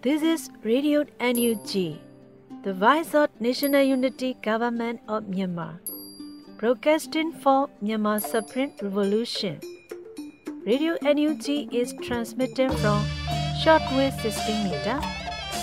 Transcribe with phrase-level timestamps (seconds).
[0.00, 1.98] This is Radio NUG,
[2.62, 5.80] the voice of National Unity Government of Myanmar,
[6.56, 9.58] broadcasting for Myanmar Supreme Revolution.
[10.64, 13.04] Radio NUG is transmitted from
[13.62, 15.00] shortwave 16 meter,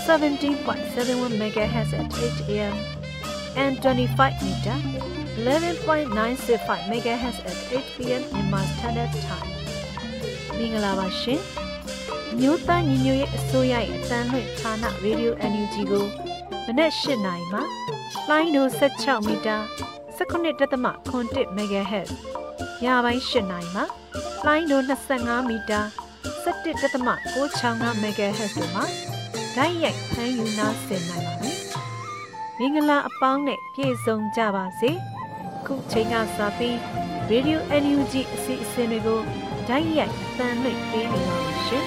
[0.04, 2.12] 17.71 MHz at
[2.46, 2.76] 8 a.m.
[3.56, 4.76] and 25 meter,
[5.40, 6.60] 11.965
[6.92, 8.22] MHz at 8 p.m.
[8.34, 9.50] Myanmar Standard Time.
[10.58, 11.59] မင်္ဂလာပါရှင်
[12.39, 16.05] မြို့သားညီညွတ်ရေးအစိုးရရဲ့အတန်းလွှင့်ဌာနရေဒီယို NUG ကို
[16.65, 17.59] မနက်၈နိုင်မှ
[18.29, 19.57] လိုင်းဒို16မီတာ
[20.17, 22.09] 19.7 MHz
[22.83, 23.81] ညပိုင်း၈နိုင်မှ
[24.45, 24.81] လိုင်းဒို
[25.15, 25.81] 25မီတာ
[26.43, 28.85] 17.665 MHz တို့မှာ
[29.55, 31.51] ဓာတ်ရိုက်ဖမ်းယူနာဆင်နိုင်ပါပြီ။
[32.57, 34.91] မင်္ဂလာအပေါင်းနဲ့ပြည့်စုံကြပါစေ။
[35.65, 36.75] ခုချိန်ကစပြီး
[37.31, 39.19] Radio NUG အစီအစဉ်တွေကို
[39.67, 41.85] ဓာတ်ရိုက်အသံလွှင့်ပေးနေပါမယ် ရှင်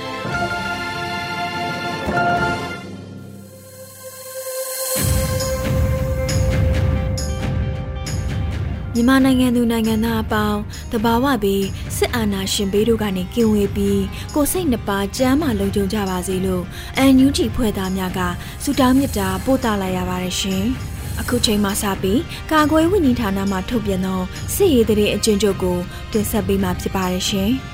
[8.94, 10.60] မြန်မာနိုင်ငံသူနိုင်ငံသားအပေါင်း
[10.92, 11.64] တဘာဝပြီး
[11.96, 14.02] စစ်အာဏာရှင်ဘေးတို့ကနေကင်းဝေးပြီး
[14.34, 16.64] ကိုစိတ်နှပါကြမ်းမှလုံခြုံကြပါစေလို့
[16.98, 18.20] အန်ယူဂျီဖွဲ့သားများက
[18.62, 20.64] ဆုတောင်းမေတ္တာပို့သလိုက်ရပါတယ်ရှင်။
[21.20, 24.20] အခုချိန်မှစပြီးကာကွယ်ဝိညာဉ်ဌာနမှထုတ်ပြန်သော
[24.54, 25.78] စစ်ရေးတရေအကျဉ်းချုပ်ကို
[26.12, 27.52] တင်ဆက်ပေးမှာဖြစ်ပါတယ်ရှင်။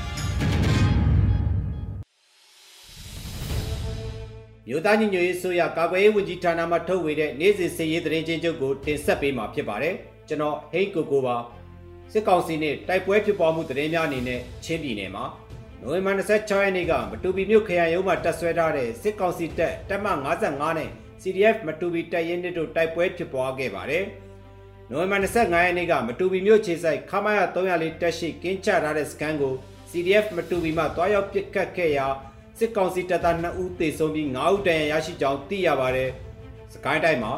[4.73, 9.95] မြို့သားညီညွတ်ရေးဆိုရကာကွယ်ရေးဝန်ကြီးဌာနမှထုတ်ဝေတဲ့နေ့စဉ်စည်ရေးသတင်းချင်းချုပ်ကိုတင်ဆက်ပေးမှာဖြစ်ပါတယ်
[10.29, 11.37] ကျွန်တော်ဟိတ်ကိုကိုပါ
[12.13, 15.25] စစ်ကောင်စီနဲ့တိုက်ပွဲဖြစ်ပွားမှုသတင်းများအနေနဲ့ချင်းပြည်နယ်မှာ
[15.81, 20.07] နိုဝင်ဘာ26ရက်နေ့ကမတူပီမြို့ခရိုင်ရုံးမှာတပ်ဆွဲထားတဲ့စစ်ကောင်စီတပ်တပ်မ
[20.45, 20.91] 55နဲ့
[21.23, 24.05] CDF မတူပီတပ်ရင်းတို့တိုက်ပွဲဖြစ်ပွားခဲ့ပါတယ်
[24.91, 29.55] နိုဝင်ဘာ25ရက်နေ့ကမတူပီမြို့ခြေဆိုင်ခမာရ304တက်ရှိကင်းချထားတဲ့စခန်းကို
[29.91, 32.07] CDF မတူပီမှတွားရောက်ပစ်ခတ်ခဲ့ရာ
[32.59, 36.11] စစ်ကောင်စီတပ်သား2ဦးသေဆုံးပြီး9ဦးဒဏ်ရာရရှိကြောင်းသိရပါတယ်။
[36.75, 37.35] စကိုင်းတိုင်းမှာ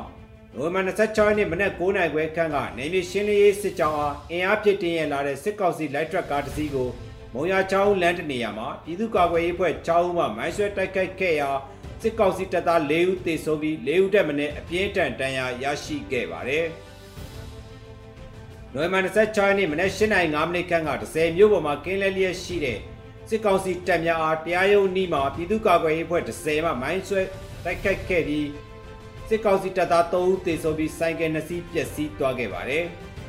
[0.54, 6.88] နိုဝင်ဘာ26ရက်နေ့မနက်9:00နာရီခွဲခန့်ကနေမြေရှင်းလင်းရေးစစ်ကြောင်းအားအင်အားဖြစ်တင်ရလာတဲ့စစ်ကောင်စီလိုက်ထရက်ကားတစ်စီးကို
[7.34, 11.50] မုံရချောင်းလမ်းတနေရာမှာပြည်သူ့ကာကွယ်ရေးဖွဲ့6ဦးမှမိုင်းဆွဲတိုက်ခိုက်ခဲ့ရာ
[12.02, 16.66] စစ်ကောင်စီတပ်သား4ဦးသေဆုံးပြီး4ဦးတက်မင်းအပြင်းထန်ဒဏ်ရာရရှိခဲ့ပါတယ်။
[18.74, 22.78] နိုဝင်ဘာ26ရက်နေ့မနက်8:05မိနစ်ခန့်က10မြို့ပေါ်မှာကင်းလဲလျက်ရှိတဲ့
[23.34, 27.22] စစ်ကောင်စီတပ်များအားတရားရုံးနီးမှာပြည်သူ့ကာကွယ်ရေးဖွဲ့10မှမိုင်းဆွဲ
[27.64, 28.48] တိုက်ခိုက်ခဲ့ပြီး
[29.28, 32.84] စစ်ကောင်စီတပ်သား3ဦးသေဆုံးပြီးဆိုင်ကယ်2စီးပျက်စီးသွားခဲ့ပါတယ်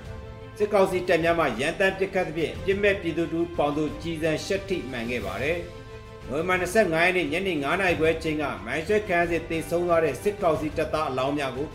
[0.58, 5.58] ။စစ်ကောင်စီတပ်များမှရန်တမ်းပစ်ခတ်သဖြင့်ပြစ်မဲ့ပြည်သူတို့ပေါင်းသူကြီးစံရှက်ထိမှန်ခဲ့ပါတယ်။
[6.28, 11.68] နိုဝင်ဘာ25ရက်နေ့ညနေ9:00နာရီခွဲချိန်ကမိုင်းဆွဲခန်းစစ်သေဆုံးသွားတဲ့စစ်ကောင်စီတပ်သားအလောင်းများကို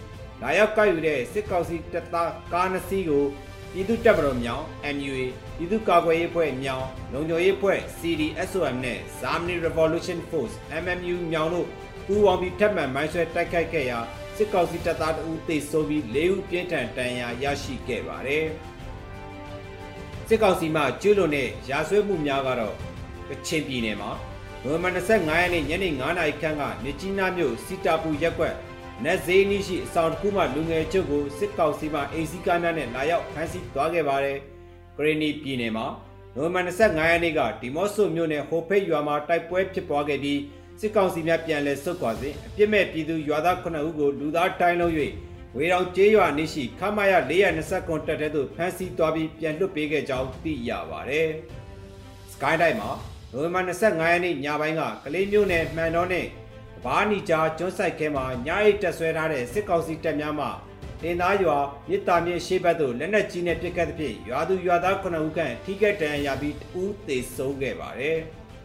[0.42, 3.24] လာရောက်ကောက်ယူတဲ့စစ်ကောင်စီတပ်သားကား2စီးကို
[3.72, 4.64] ပြည်သူ့တပ်မတော်မြောင်
[4.96, 5.24] MUA
[5.56, 11.66] ပြည်သူ့ကာကွယ်ရေးဖွဲ့မြောင်လုံခြုံရေးဖွဲ့ CDSOM နဲ့ Zamni Revolution Force MMU မြောင်တို့
[12.06, 13.98] ပူးပေါင်းပြီးထပ်မံမိုင်းဆွဲတိုက်ခိုက်ခဲ့ရာ
[14.36, 18.46] စစ်ကောင်စီတပ်သားတဦးသေဆုံးပြီး၄ဦးပြင်းထန်ဒဏ်ရာရရှိခဲ့ပါတယ်။
[20.28, 22.74] စစ်ကောင်စီမှကျူးလွန်တဲ့ရာဇဝတ်မှုများကတော့
[23.28, 24.10] ကချင်ပြည်နယ်မှာ
[24.62, 28.54] နိုဝင်ဘာ25ရက်နေ့ညနေ9:00နာရီခန့်ကမြကြီးနားမြို့စီတာပူရက်ကွက်
[29.04, 34.38] နက်ဇေးနီးရှိအဆောင်တစ်ခုမှလူငယ်ချုပ်ကိုစစ်ကောင်စီမှအိမ်စီးကားများနဲ့လာရောက်ဖမ်းဆီးသွားခဲ့ပါတယ်။
[34.96, 35.86] ဂရနီပြည်နယ်မှာ
[36.34, 40.40] နိုဝင်ဘာ25ရက်နေ့ကဒီမော့ဆိုမြို့နယ်ဟိုဖိတ်ရွာမှာတိုက်ပွဲဖြစ်ပွားခဲ့ပြီး
[40.80, 44.92] စစ်ကောင်စီများပြန်လည်ဆုတ်ခွာစဉ်အပြစ်မဲ့ပြည်သူရွာသား9ဦးကိုလူသားတိုင်းလုံး၍
[45.56, 47.12] ဝေတောင်ကျေးရွာနေရှိခမရ
[47.50, 51.28] 420ကွန်တက်တဲ့သို့ဖမ်းဆီးသွားပြီးပြန်လွှတ်ပေးခဲ့ကြောင်းသိရပါတယ်။
[52.32, 52.90] စကိုင်းတိုင်းမှာ
[53.32, 56.26] နိုဝင်ဘာ25ရက်နေ့ညပိုင်းကကလေးမျိုးနယ်မှန်တော်နဲ့
[56.84, 60.46] ဘာနီချာကျွန်းဆိုင်ခဲမှာညအိတ်တက်ဆွဲထားတဲ့စစ်ကောင်စီတပ်များမှ
[61.02, 61.58] တင်သားရွာ
[61.88, 68.18] မြစ်တာမြစ်ရှေ့ဘက်သို့လက်နက်ကြီးနဲ့ပစ်ခတ်သဖြင့်ရွာသူရွာသား9ဦးခန့်ထိခိုက်ဒဏ်ရာရပြီး2ဦးသေဆုံးခဲ့ပါတယ်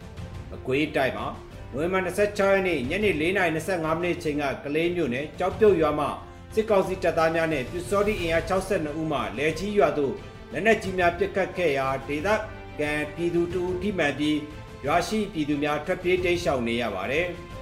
[0.56, 1.28] ။အကွေးတိုက်မှာ
[1.74, 6.08] နိုဝင်ဘာ26ရက်နေ့ညနေ4:25မိနစ်ချိန်ကကလေးမြို့နယ်ကြောက်ပြုတ်ရွာမှ
[6.54, 10.14] စစ်ကောင်စီတပ်သားများနဲ့ပြူစောတိအင်အား62ဦးမှလဲကြီးရွာသို့
[10.52, 12.30] လက်နက်ကြီးများပစ်ခတ်ခဲ့ရာဒေသ
[12.80, 14.38] ခံပြည်သူတူထိမှန်ပြီး
[14.86, 17.28] ရွာရှိပြည်သူများထွက်ပြေးတိမ်းရှောင်နေရပါတယ်။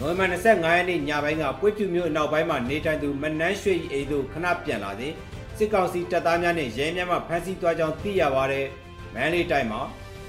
[0.00, 5.12] နိုဝင်ဘာ25ရက်နေ့ညပိုင်းကပွေ့ဖြူမြို့အနောက်ပိုင်းမှာနေထိုင်သူမနန်းရွှေအိမ်သို့ခဏပြန်လာသည်
[5.56, 8.66] စစ်ကောင်စီတပ်သားများနဲ့ရဲများမှဖမ်းဆီးသွားကြောင်းသိရပါတယ်။
[9.14, 9.80] မန်လေးတိုင်းမှာ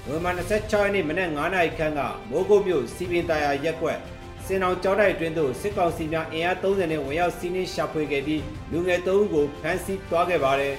[0.06, 2.00] နိုဝင်ဘာ26ရက်နေ့မနက်9:00နာရီခန့်က
[2.30, 3.98] မိုးကုတ်မြို့စီပင်တာယာရက်ကွက်
[4.44, 10.74] စင်အောင်ကျောင်းတိုက်တွင်သို့စစ်ကောင်စီများအင်အား30နဲ့ဝင်ရောက်စီးနင်းရှာဖွေခဲ့ပြီးလူငယ်3ဦးကိုဖမ်းဆီးသွားခဲ့ပါတယ်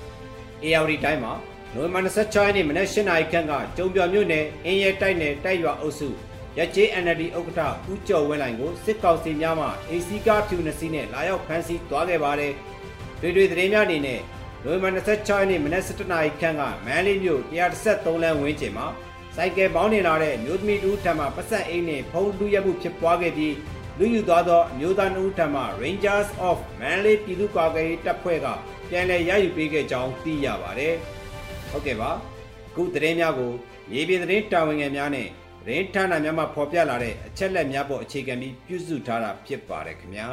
[0.64, 1.32] ။AR တိုင်းမှာ
[1.74, 6.10] နိုဝင်ဘာ26ရက်နေ့မနက်8:00နာရီခန့်ကကျုံပြော်မြို့နယ်အင်းရဲတိုက်နယ်တိုက်ရွာအုပ်စု
[6.58, 12.52] ရကြေး NLD ဥက္ကဋ္ဌဦးကျော်ဝင်းလိုင်ကိုစစ်ကောင်စီများမှ AC ကားဖြူနှစ်စီးနဲ့လာရောက်ဖမ်းဆီးသွားခဲ့ပါတယ်။
[13.20, 14.20] တွေတွေသတင်းများအနေနဲ့
[14.64, 17.42] နိုဝင်ဘာ26ရက်နေ့မနက်7:00နာရီခန့်ကမန်းလေးမြို့
[17.82, 18.86] 133လမ်းဝန်းကျင်မှာ
[19.36, 23.54] စိုက်ကယ်မောင်းနေလာတဲ့မျိုးသမီးတူထံမှပတ်ဆက်အိမ်နဲ့ဖုံးလူရက်မှုဖြစ်ပွားခဲ့ပြီး
[23.98, 28.46] လူယူသွားသောအမျိုးသားနှုတ်ထံမှ Rangers of Manly ပြည်သူ့ကာကွယ်ရေးတပ်ဖွဲ့က
[28.88, 30.94] ပြန်လည်ရယူပေးခဲ့ကြောင်းသိရပါတယ်။
[31.70, 32.10] ဟုတ်ကဲ့ပါ။
[32.68, 33.52] အခုသတင်းများကို
[33.90, 35.28] မြေပြင်သတင်းတာဝန်ခံများနဲ့
[35.66, 40.28] သတင်းဌာနများမှဖော်ပြလာတဲ့အချက်လက်များပေါ်အခြေခံပြီးပြုစုထားတာဖြစ်ပါတယ်ခင်ဗျာ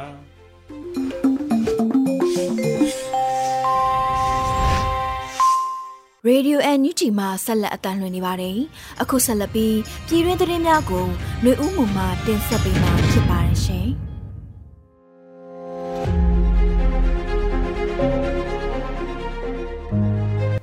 [6.26, 8.58] ရေဒီယိုအန်ယူဂျီမှာဆက်လက်အသံလွှင့်နေပါတယ်။
[9.02, 9.76] အခုဆက်လက်ပြီး
[10.08, 11.06] ပြည်တွင်းသတင်းများကို
[11.42, 13.88] ຫນွေဦးမှုမှတင်ဆက်ပေးမှာဖြစ်ပါတယ်ရှင်။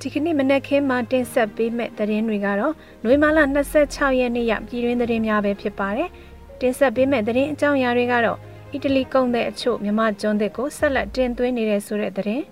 [0.02, 2.74] ဒီကနေ့မနက်ခင်းမှာတင်ဆက်ပေးမဲ့သတင်းတွေကတော့
[3.04, 6.08] နွေမာလာ26ရက်နေ့ရပြည်တွင်းသတင်းများပဲဖြစ်ပါတယ်။
[6.60, 8.38] တင်ဆက်ပေးမဲ့သတင်းအကြောင်းအရာတွေကတော့
[8.72, 12.42] အီတလီကုန်တဲ့အချို့မြမကျွန်းသစ်ကိုဆက်လက်တင်သွင်းနေတဲ့ဆိုတဲ့သတင်း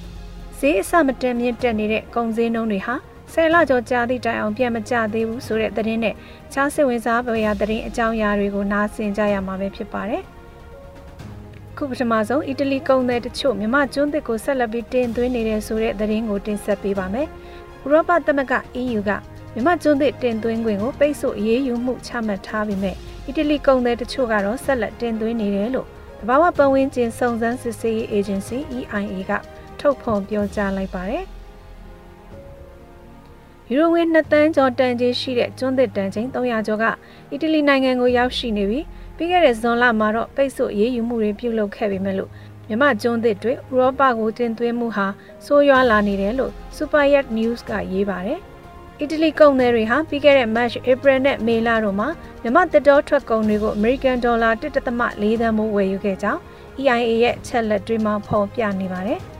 [0.58, 2.94] ။ဈေးအဆမတန်မြင့်တက်နေတဲ့ကုန်စည်နှုန်းတွေဟာ
[3.32, 6.14] ဆယ်လကျော်ကြာသည့်တိုင်အောင်ပြန်မကျသေးဘူးဆိုတဲ့သတင်းနဲ့
[6.52, 10.24] ချားစစ်ဝင်စားပေါ်ရသတင်းအကြောင်းအရာတွေကိုနားဆင်ကြရမှာပဲဖြစ်ပါတယ်။
[11.78, 17.28] ခုပထမဆုံးအီတလီကုန်သည်တချို့မြမကျွန်းသစ်ကိုဆက်လက်ပြီးတင်သွင်းနေတဲ့ဆိုတဲ့သတင်းကိုတင်ဆက်ပေးပါမယ်။
[17.84, 19.10] ဥရောပသမဂ္ဂ EU က
[19.54, 22.92] မြမကျွန်းသစ်တင်သွင်းခွင့်ကိုပိတ်ဆို့အရေးယူမှုချမှတ်ထားပြီးမြဲ
[23.26, 25.86] အီတလီကုန်သည်တချို့ကတော့ဆက်လက်တင်သွင်းနေတယ်လို့
[26.20, 29.32] တဘာဝပတ်ဝန်းကျင်စုံစမ်းစစ်ဆေးရေး agency EIA က
[29.80, 31.24] ထုတ်ဖော်ပြောကြားလိုက်ပါတယ်။
[33.70, 36.84] ယူရိုငွေ2တန်းကျော်တန်ကြီးရှိတဲ့ကျွန်းသစ်တန်ချိန်300ကျော်က
[37.32, 38.84] အီတလီနိုင်ငံကိုရောက်ရှိနေပြီး
[39.16, 42.30] ပြီးခဲ့တဲ့ဇွန်လမှာတော့ပိတ်ဆို့ရေးယူမှုတွေပြုလုပ်ခဲ့ပေမဲ့လို့
[42.68, 45.06] မြမကျွန်းသစ်တွေဥရောပကိုတင်သွင်းမှုဟာ
[45.44, 48.40] ဆိုးရွားလာနေတယ်လို့ Super Yacht News ကရေးပါတယ်။
[49.00, 52.08] အီတလီကုန်သည်တွေဟာပြီးခဲ့တဲ့ March, April နဲ့ May လတို့မှာ
[52.42, 54.74] မြမတက်တော်ထွက်ကုန်တွေကို American Dollar 1.4
[55.40, 56.40] သန်းမိုးဝယ်ယူခဲ့ကြောင်း
[56.80, 59.20] EIA ရဲ့ချက်လက်တွေမှာဖော်ပြနေပါတယ်။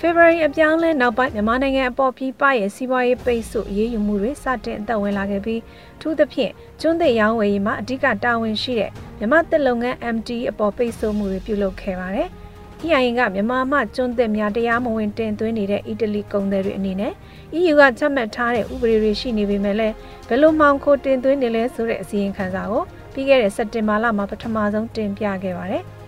[0.00, 5.60] February အပြောင်းလဲနောက်ပိုင်းမြန်မာနိုင်ငံအပေါ်ပြီးပရဲ့စီးပွားရေးပိတ်ဆို့ရေးယူမှုတွေစတင်အသက်ဝင်လာခဲ့ပြီး
[6.00, 12.28] ထူးသဖြင့်ကျွန်းသစ်ရောင်းဝယ်ရေးမှာအဓိကတာဝန်ရှိတဲ့မြန်မာတစ်လုပ်ငန်း MT အပေါ်ပိတ်ဆို့မှုတွေပြုလုပ်ခဲ့ပါတယ်။
[12.86, 17.12] EIN ကမြန်မာမှကျွန်းသစ်များတရားမဝင်တင်သွင်းနေတဲ့အီတလီကုန်သည်တွေအနေနဲ့
[17.58, 19.94] EU ကချမှတ်ထားတဲ့ဥပဒေတွေရှိနေပေမဲ့လည်း
[20.28, 22.82] ဘယ်လိုမှောင်ခိုတင်သွင်းနေလဲဆိုတဲ့အစီရင်ခံစာကို
[23.12, 25.84] ပြီးခဲ့တဲ့စက်တင်ဘာလမှာပထမဆုံးတင်ပြခဲ့ပါတယ်။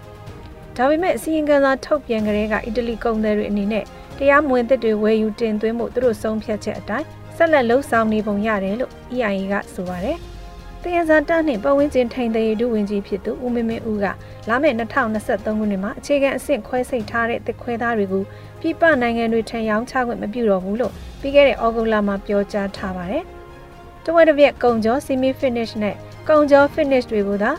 [0.77, 3.85] ဒါပေမဲ့အစီရင်ခံစာထုတ်ပြန်ကြတဲ့ကအီတလီကုန်သည်တွေအနေနဲ့
[4.19, 10.19] တရားမဝင်သစ်တွေဝယ်ယူတင်သွင်းမှုသူတို့ဆုံးဖြတ်ချက်အတိုင်းဆက်လက်လှုပ်ဆောင်နေပုံရတယ်လို့ EIA ကဆိုပါတယ်။
[10.83, 14.07] တင်ရစာတနှင့်ပတ်ဝန်းကျင်ထိန်သိမ်းဒုဝန်ကြီးဖြစ်သူဦးမင်းမင်းဦးက
[14.49, 18.23] လာမယ့်2023ခုနှစ်မှာအခြေခံအဆင့်ခွဲစိတ်ထားတဲ့တစ်ခွဲသားတွေကို
[18.61, 23.25] ပြည်ပနိုင်ငံတွေထံရောင်းချခွင့်မပြုတော့ဘူးလို့ပြီးခဲ့တဲ့ဩဂုတ်လမှာပြောကြားထားပါတယ်။
[24.05, 25.97] တဝက်တစ်ပြက်ကုံကျော် semi finish နဲ့
[26.29, 27.53] ကုံကျော် finish တွေကိုသာ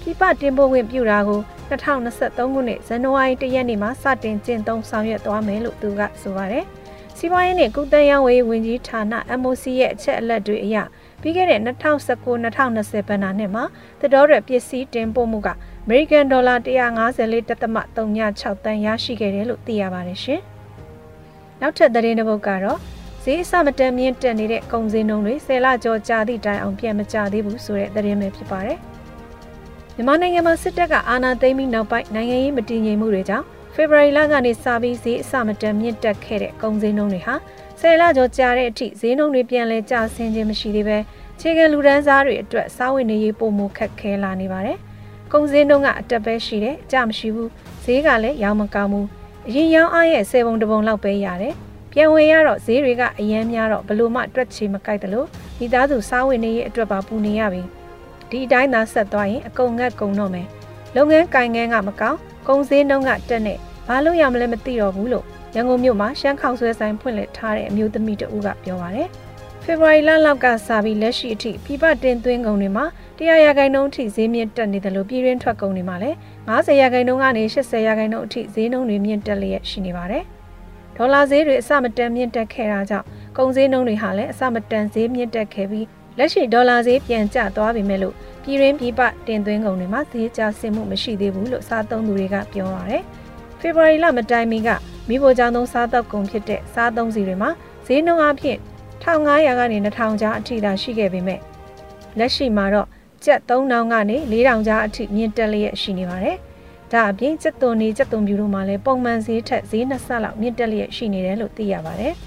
[0.00, 6.64] ပြည်ပတင်ပို့ခွင့်ပြုတာကို 2023ခုနှစ်ဇန်နဝါရီ1ရက်နေ့မှာစတင်ကျင့်သုံးဆောင်ရွက်သွားမယ်လို့သူကဆိုပါတယ်။
[7.18, 9.02] စီးပွားရေးနဲ့ကုသရေးဝေးဝန်ကြီးဌာန
[9.40, 10.76] MOC ရဲ့အချက်အလက်တွေအရ
[11.20, 13.64] ပြီးခဲ့တဲ့2019-2020ဘဏ္ဍာနှစ်မှာ
[14.00, 15.48] သတော်ရပစ္စည်းတင်ပို့မှုက
[15.86, 20.40] American Dollar 154.36တန်ရရှိခဲ့တယ်လို့သိရပါတယ်ရှင်။
[21.60, 22.78] နောက်ထပ်သတင်းတစ်ပုဒ်ကတော့
[23.24, 28.80] ဈေးအဆမတန်မြင့်တက်နေတဲ့ကုန်စည်နှုန်းတွေဆယ်လကျော်ကြာသည့်တိုင်အောင်ပြန်မကျသေးဘူးဆိုတဲ့သတင်းပဲဖြစ်ပါတယ်။
[29.96, 33.44] မြန်မာနိုင်ငံမှာစစ်တပ်ကအာဏာသိမ်းပြီးနောက်ပိုင်းနိုင်ငံရေးမတည်ငြိမ်မှုတွေကြောင့်
[33.74, 37.34] ဖေဖော်ဝါရီလကနေစပြီးဈေးအဆမတန်မြင့်တက်ခဲ့တဲ့ကုန်စည်နှုန်းတွေဟာ
[37.80, 40.98] ဆယ်လကျော်ကြာတဲ့အထိဈေးနှုန်းတွေပြန်လဲကျဆင်းခြင်းမရှိသေးပဲ
[41.40, 44.78] ခြေကလူဒန်းစားတွေအတွက်စားဝတ်နေရေးပုံမခက်ခဲလာနေပါတယ်။
[45.32, 47.50] ကုန်စည်နှုန်းကအတက်ပဲရှိတယ်အကျမရှိဘူး
[47.84, 49.06] ဈေးကလည်းရောင်းမကောင်းဘူး
[49.48, 51.54] အရင်ရောင်းအားရဲ့စေပုံတပုံလောက်ပဲရတယ်။
[51.92, 55.28] ပြန်ဝင်ရတော့ဈေးတွေကအယမ်းများတော့ဘလို့မှတွက်ချေမကိုက်တယ်လို့
[55.58, 57.64] မိသားစုစားဝတ်နေရေးအတွက်ပါပူနေရပြီ။
[58.30, 60.46] ဒီအတိုင်းသာဆက်သွားရင်အကုန်ငတ်ကုန်တော့မယ်
[60.96, 62.18] လုပ်ငန်းကိုင်ငန်းကမကောင်း
[62.48, 63.54] ကုန်စည်နှုန်းကတက်နေ
[63.88, 69.08] ဘာလို့ရမလဲမသိတော့ဘူးလို့ရန်ကုန်မြို့မှာရှမ်းခေါင်ဆွဲဆိုင်ဖွင့်လှစ်ထားတဲ့အမျိုးသမီးတဦးကပြောပါတယ်
[69.62, 72.84] ဖေဖော်ဝါရီလလောက်ကစပြီးလက်ရှိအထိပြပတင်သွင်းကုန်တွေမှာ
[73.18, 76.16] 100ရာခိုင်နှုန်းအထိဈေးမြင့်တက်နေတယ်လို့ပြည်ရင်းထွက်ကုန်တွေမှာလည်း
[76.48, 80.24] 90ရာခိုင်နှုန်းကနေ80ရာခိုင်နှုန်းအထိဈေးနှုန်းတွေမြင့်တက်လျက်ရှိနေပါတယ်
[80.96, 83.06] ဒေါ်လာဈေးတွေအစမတန်မြင့်တက်ခဲ့တာကြောင့်
[83.38, 85.86] ကုန်ဈေးနှုန်းတွေဟာလည်းအစမတန်ဈေးမြင့်တက်ခဲ့ပြီး
[86.18, 93.02] လက်ရှိဒေါ်လာဈေးပြန်ကျသွားပြီမဲ့လို့ပြည်ရင်းပြည်ပတင်သွင်းကုန်တွေမှာဈေးကျဆင်းမှုမရှိသေးဘူးလို့စားသုံးသူတွေကပြောပါတယ်။
[93.60, 94.68] ဖေဖော်ဝါရီလမတိုင်မီက
[95.08, 97.50] မိဖို့ကြောင့်သုံးစားသောက်ကုန်ဖြစ်တဲ့စားသုံးစီတွေမှာ
[97.86, 98.58] ဈေးနှုန်းအဖြစ်
[99.02, 101.40] 1500ကနေ2000ကျားအထိသာရှိခဲ့ပေမဲ့
[102.18, 102.88] လက်ရှိမှာတော့
[103.24, 106.36] ကျပ်3000ကနေ4000ကျားအထိမြင့်တက်လျက်ရှိနေပါတယ်။
[106.92, 112.14] ဒါအပြင်ကျက်သွန်နေကျက်သွန်ပြူတို့မှာလည်းပုံမှန်ဈေးထက်ဈေးနှစ်ဆလောက်မြင့်တက်လျက်ရှိနေတယ်လို့သိရပါတယ်။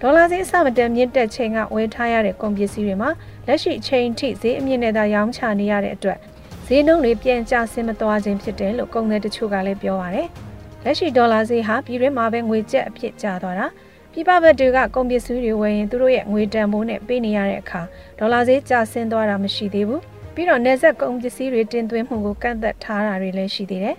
[0.00, 3.10] ဒေါ်လာဈေးအဆမတန်မြင့်တက်ချိန်ကဝယ်ထားရတဲ့ကုန်ပစ္စည်းတွေမှာ
[3.46, 6.18] လက်ရှိချိန်ထိဈေးအမြင့်နဲ့သာရောင်းချနေရတဲ့အတွက်
[6.66, 10.28] ဈေးနှုန်းတွေပြန်ကျဆင်းမသွားခြင်းဖြစ်တယ်လို့ကုန်သည်တချို့ကလည်းပြောပါတယ်။
[10.84, 13.66] လက်ရှိဒေါ်လာဈေးဟာပြည်တွင်းမှာပဲငွေကျပ်အဖြစ်ကျသွားတာ
[14.12, 17.80] ပြည်ပဘက်တွေကကုန်ပစ္စည်းတွေဝယ်ရင်သူတို့ရဲ့ငွေတန်ဖိုးနဲ့ပေးနေရတဲ့အခါ
[18.18, 20.02] ဒေါ်လာဈေးကျဆင်းသွားတာမရှိသေးဘူး
[20.34, 23.96] ပြီးတော့နေဆက်ကုန်ပစ္စည်းတွေတင်သွင်းမှုကိုကန့်သက်ထားတာတွေလည်းရှိသေးတယ်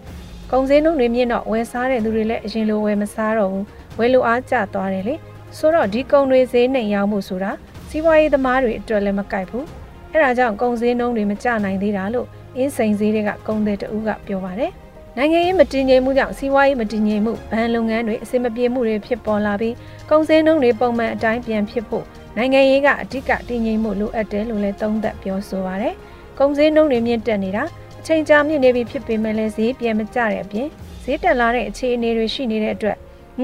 [0.52, 3.66] ကုန်စည်နှုန်းတွေမြင့်တော့ဝယ်စားတဲ့သူတွေလည်းအရင်လိုဝယ်မစားတော့ဘူး
[4.00, 5.16] ဝယ်လိုအားကျသွားတယ်လေ
[5.58, 7.52] ဆိုတော့ဒီကုန်တွေဈေးနဲ့ရောင်းမှုဆိုတာ
[7.90, 9.66] စီးပွားရေးသမားတွေအတွက်လည်းမကိုက်ဘူး
[10.12, 14.72] အဲဒါကြောင့်ကုန်စည်နှုန်းတွေမကျနိုင်သေးတာလို့အင်းစိန်ဈေးတွေကကုန်သည်တဦးကပြောပါတယ်
[15.18, 19.76] နိုင်ငံရေးမတည်ငြိမ်မှုကြောင့်စီးပွားရေးမတည်ငြိမ်မှုဗန်လုပ်ငန်းတွေအဆင်မပြေမှုတွေဖြစ်ပေါ်လာပြီး
[20.10, 22.06] ကုန်စည်နှုန်းတွေပုံမှန်အတိုင်းပြန်ဖြစ်ဖို့
[22.38, 25.96] နိုင်ငံရေးကအဓိကတည်ငြိမ်မှုလိုအပ်တယ်လို့လည်းသုံးသပ်ပြောဆိုပါရယ်
[26.40, 27.64] ကုန်စည်နှုန်းတွေမြင့်တက်နေတာ
[28.00, 30.68] အချိန်ကြာမြင့်နေပြီဖြစ်ပေမဲ့လည်းဈေးပြန်မကျတဲ့အပြင်
[31.04, 32.98] ဈေးတက်လာတဲ့အခြေအနေတွေရှိနေတဲ့အတွက်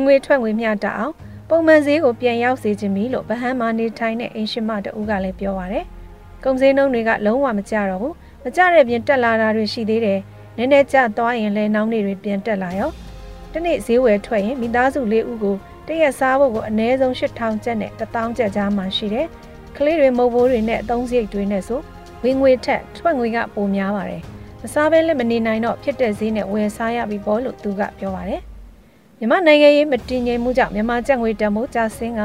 [0.03, 1.13] ငွေထွက်ငွေမျှတအောင်
[1.53, 5.85] ပုံမှန်ဈေးကိုပြန်ရောက်စေခြင်းပြီလို့ဗဟန်းမာနေထိုင်တဲ့အင်ရှင်မတဦးကလည်းပြောပါရယ်
[6.43, 10.19] ကုန်စည်နှုန်းတွေကလုံးဝမကျတော့ဘူးမကျတဲ့ပြင်တက်လာတာတွေရှိသေးတယ်
[10.57, 12.89] နည်းနည်းကျသွားရင်လည်းနောက်နေ့တွေပြန်တက်လာရော
[13.53, 15.55] တနေ့ဈေးဝယ်ထွက်ရင်မိသားစုလေးဦးကို
[15.87, 19.27] တရက်စားဖို့ကိုအနည်းဆုံး8000ကျပ်နဲ့1000ကျပ်ကြားမှရှိတယ်
[19.77, 21.79] ကလေးတွေမုတ်ဘိုးတွေနဲ့အသုံးစရိတ်တွေနဲ့ဆို
[22.23, 24.23] ဝင်ငွေထက်ထွက်ငွေကပိုများပါတယ်
[24.61, 28.41] မစားဘဲလည်းမနေနိုင်တော့ဖြစ်တဲ့ဈေးနဲ့ဝယ်စားရပြီပေါ့လို့သူကပြောပါတယ်
[29.23, 32.21] မြန်မာနိုင်ငံရေးမတည်ငြိမ်မှုကြောင့်မြန်မာကျပ်ငွေတန်ဖိုးကျဆင်းက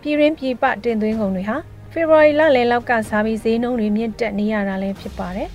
[0.00, 1.56] ပြည်ရင်းပြည်ပတင်သွင်းကုန်တွေဟာ
[1.92, 5.48] ဖေဖော်ဝါရီလလယ်လောက်ကစားပြီးဈေးနှုန်းတွေမြင့်တက်နေရတာလည်းဖြစ်ပါတယ်။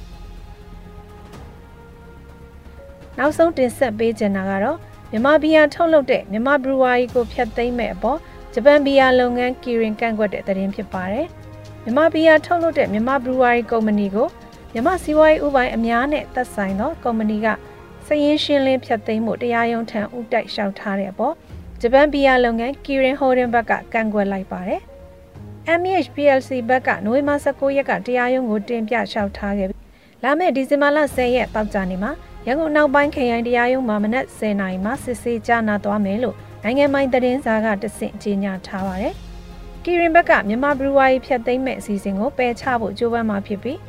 [3.17, 4.77] နောက်ဆုံးတင်ဆက်ပေးချင်တာကတော့
[5.11, 8.19] မြန်မာဘီယာထုတ်လုပ်တဲ့မြန်မာဘရူဝါရီကိုဖျက်သိမ်းမဲ့အပေါ်
[8.53, 11.27] ဂျပန်ဘီယာလုပ်ငန်းကီရင်ကန့်ကွက်တဲ့သတင်းဖြစ်ပါတယ်။
[11.83, 14.27] မြန်မာဘီယာထုတ်လုပ်တဲ့မြန်မာဘရူဝါရီကုမ္ပဏီကို
[14.73, 17.47] မြန်မာစီးပွားရေးဥပိုင်းအများနဲ့သက်ဆိုင်သောကုမ္ပဏီက
[18.07, 21.33] စည်ရင်းရှင်းလင်းဖျက်သိမ်းမှုတရားရုံးထံဥတိုက်လျှောက်ထားတဲ့အပေါ်
[21.81, 24.81] ဂျပန်ဘီယာလုပ်ငန်းကီရင်ဟိုဒင်ဘက်ကကန့်ကွက်လိုက်ပါတယ်။
[25.79, 29.81] MH PLC ဘက်ကနိုဝင်ဘာ19ရက်ကတရားရုံးကိုတင်ပြလျှောက်ထားခဲ့ပြီး
[30.23, 32.11] လာမယ့်ဒီဇင်ဘာလ10ရက်တောက်ကြနေမှာ
[32.47, 39.13] ရန်ကုန်နောက်ပိုင်းခရိုင်တရားရုံးမှာမနက်10:00နာရီမှာစစ်ဆေးကြားနာသွားမယ်လို့နိုင်ငံပိုင်သတင်းစာကတဆင့်ကြေညာထားပါတယ်။
[39.83, 43.79] ကီရင်ဘက်ကမြန်မာဘရူဝါရီဖျက်သိမ်းမဲ့အစီအစဉ်ကိုပယ်ချဖို့ကြိုးပမ်းမှာဖြစ်ပြီး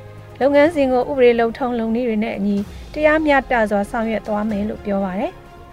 [0.41, 2.57] လုပ်ငန်းစဉ်ကိုဥပဒေလုံထုံလုံနည်းတွေနဲ့အညီ
[2.97, 5.33] တရားမျှတစွာဆောင်ရွက်သွားမယ်လို့ပြောပါတယ်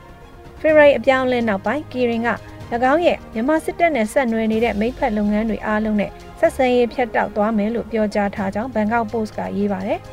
[0.59, 2.29] ။ဖေဖော်ဝါရီအပြောင်းလဲနောက်ပိုင်းကီရင်က၎
[2.91, 9.99] င်းရဲ့မြန်မာစစ်တပ်နဲ့ဆက်နွယ်နေတဲ့မိဖက်လုပ်ငန်းတွေအားလုံးနဲ့ဆက်ဆံရေးဖြတ်တောက်သွားမယ်လို့ပြောကြားထားကြောင်းဘန်ကောက်ပို့စ်ကရေးပါတယ်။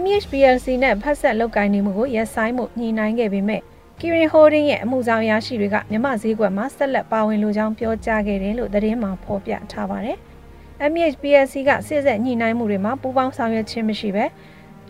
[0.00, 3.62] MHPLC နဲ့ဖက်ဆက်လုပ်ကိုင်နေမှုကိုရပ်ဆိုင်းမှုညှိနှိုင်းခဲ့ပေမဲ့
[4.00, 10.16] Kirin Holding ရဲ့အမှုဆောင်ရရှိတွေကမြမဈေးကွက်မှာဆက်လက်ပါဝင်လိုကြောင်းပြောကြားခဲ့တယ်လို့သတင်းမှာဖော်ပြထားပါတယ်။
[10.92, 14.24] MHPLC ကစစ်ဆက်ညှိနှိုင်းမှုတွေမှာပူးပေါင်းဆောင်ရွက်ခြင်းမရှိဘဲ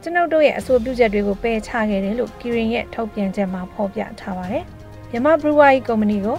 [0.03, 4.65] ကျွန်ုပ်တို့ရဲ့အဆိုပြုချက်တွေကိုပယ်ချခဲ့တယ်လို့ Kirin ရဲ့ထုတ်ပြန်ချက်မှာဖော်ပြထားပါတယ်။
[5.11, 6.37] မြမ Brewery ကုမ္ပဏီကို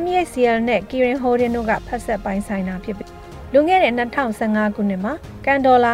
[0.00, 3.10] MECL နဲ့ Kirin Holding တို့ကဖက်ဆက်ပိုင်းဆိုင်တာဖြစ်ပြီး
[3.52, 5.12] လွန်ခဲ့တဲ့2015ခုနှစ်မှာ
[5.44, 5.92] ကန်ဒေါ်လာ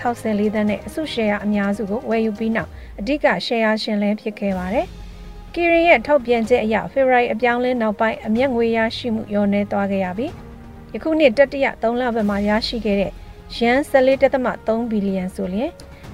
[0.00, 4.86] 964သန်းနဲ့အစုရှယ်ယာအများစုကိုဝယ်ယူပြီးနောက်အဓိကရှယ်ယာရှင်လင်းဖြစ်ခဲ့ပါတယ်။
[5.54, 10.32] ကီရင်ရဲ့ထုတ်ပြန်ချက်အရဖေဖော်ဝါရီအပြောင်းလဲနောက်ပိုင်းအမျက်ငွေရရှိမှုလျော့နေသွားခဲ့ရပြီး
[10.94, 13.12] ယခုနှစ်တတိယ3လပတ်မှာရရှိခဲ့တဲ့
[13.56, 15.70] ယန်14.3ဘီလီယံဆိုလျှင်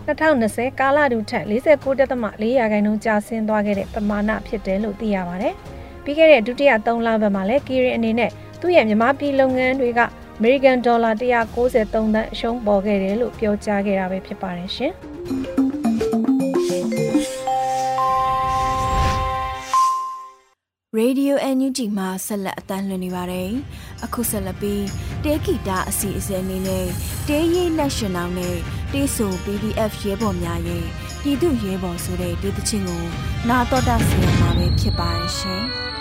[0.06, 5.54] 2020ကာလတူထက်49.4ရာခိုင်နှုန်းကျဆင်းသွားခဲ့တဲ့ပမာဏဖြစ်တယ်လို့သိရပါတယ်။
[6.04, 10.00] ပြီးခဲ့တဲ့ဒုတိယ3လပတ်မှာလည်းကီရင်အနေနဲ့သူ့ရဲ့မြန်မာပြည်လုပ်ငန်းတွေက
[10.38, 14.92] အမေရိကန်ဒေါ်လာ193သန်းအရှုံးပေါ်ခဲ့တယ်လို့ပြောကြားခဲ့တာပဲဖြစ်ပါတယ်ရှင်။
[20.98, 23.50] Radio NUG မှာဆက်လက်အသံလွှင့်နေပါတယ်။
[24.04, 24.84] အခုဆက်လက်ပြီး
[25.24, 26.86] တေဂီတာအစီအစဉ်လေးနဲ့
[27.28, 28.56] တေးရီ National နဲ့
[28.92, 30.84] တေးဆို PDF ရဲဘော်များရဲ့
[31.22, 33.02] ပြည်သူရဲဘော်ဆိုတဲ့ဒေသချင်းကို
[33.48, 35.64] နာတော်တာဆင်မှာပဲဖြစ်ပါရှင်။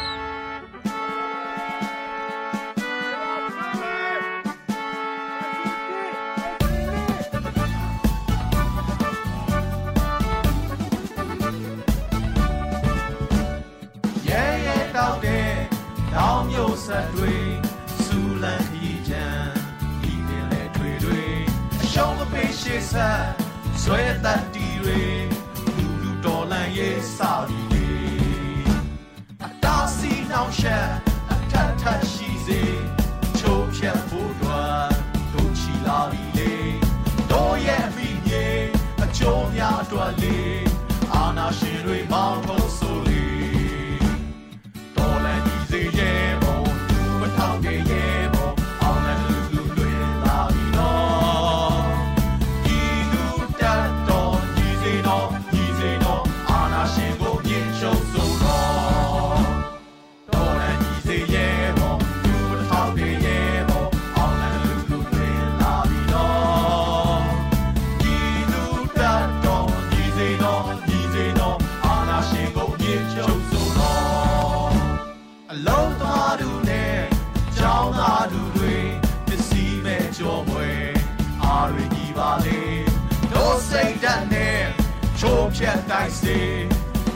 [85.57, 86.37] ချက်တိုင်းစေ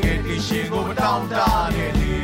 [0.01, 1.35] ကဲဒီရှင်ကိုမတောင်းတ
[1.75, 2.19] နဲ့လေ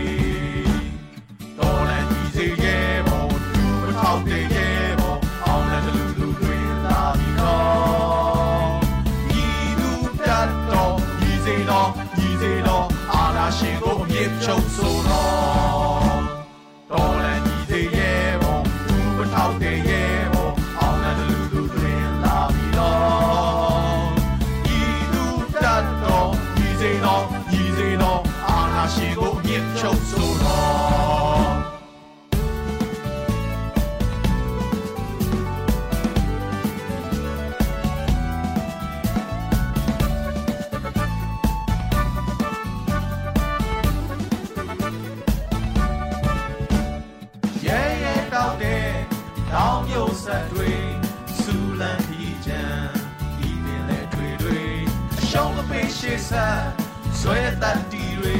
[1.57, 8.69] တော်လန်ကြီးစေရဲ့ဘုံသူမထောက်တဲ့ရဲ့ဘုံအောင်တဲ့လူလူတွေလာပြီးတော့
[9.43, 9.47] ဤ
[9.79, 10.95] သူတတ်တော်
[11.29, 11.89] ဤစေတော်
[12.25, 15.54] ဤစေတော်အာနာရှင်ကိုအမြင့်ချုပ်ဆိုတော်
[55.85, 56.61] ရှုံးမပေးရှေ့ဆက်
[57.19, 58.37] ဆွဲတတ်တီတွေ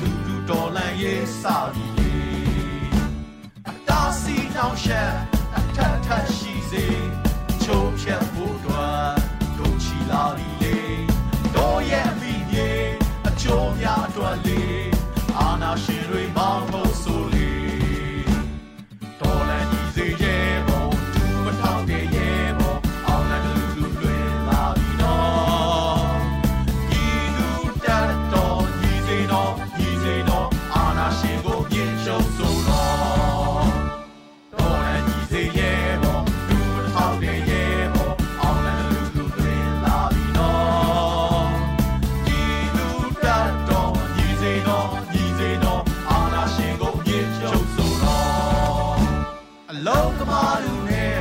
[0.00, 2.92] လူလူတော်လန်ရေးစာပြီး
[3.68, 5.12] အတားစီတောင်ရှက်
[5.56, 6.86] အထက်ထက်ရှိစေ
[7.62, 9.14] ချိုးဖြတ်ဖို့တော့
[9.58, 10.51] တို့ချီလာပြီ
[49.86, 51.20] လုံးသမားတို့နဲ့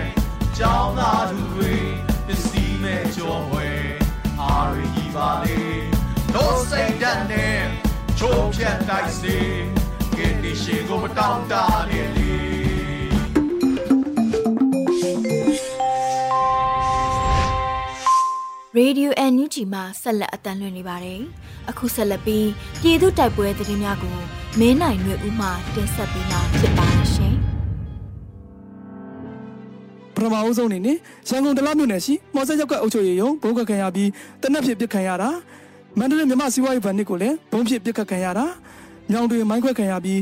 [0.58, 1.74] ကြောင်းသားတို့တွေ
[2.28, 3.70] ပစ္စည်းမဲ့ကြောဝဲ
[4.42, 5.60] အားရကြီးပါလေ
[6.36, 7.62] တို့စိတ်ဓာတ်နဲ့
[8.20, 9.38] ချိုးဖြတ်တိုက်စေ
[10.18, 11.54] ကဲဒီရှိကိုမတောင်းတ
[11.90, 12.32] နဲ့လေ
[18.76, 21.22] ရေဒီယို NUG မှာဆက်လက်အသံလွှင့်နေပါတယ်။
[21.70, 22.50] အခုဆက်လက်ပြီး
[22.82, 24.18] ပြည်သူတိုက်ပွဲသတင်းများကို
[24.60, 27.51] မင်းနိုင်ရွေဦးမှတင်ဆက်ပေးမှာဖြစ်ပါတယ်ရှင်။ပ
[30.22, 30.98] ထမအဦးဆုံးအနေနဲ့
[31.30, 34.10] ရန်ကုန်တလမြို့နယ်ရှိမော်ဆက်ရောက်ကပ်အုပ်ချုပ်ရေးရုံးဘုံကခံရပြီး
[34.42, 35.30] တနက်ဖြစ်ပစ်ခံရတာ
[36.00, 38.46] မန္တလေးမြမစီးပွားရေးဗန်နစ်ကိုလည်းဘုံဖြစ်ပစ်ခတ်ခံရတာ
[39.12, 40.20] ညောင်တွေမိုင်းခွဲခံရပြီး